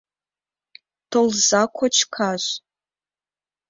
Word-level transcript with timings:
Толза 1.11 1.61
кочкаш. 1.77 2.43